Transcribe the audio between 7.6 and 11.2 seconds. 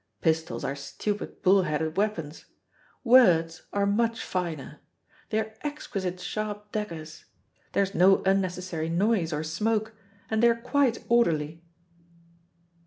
There is no unnecessary noise or smoke, and they are quite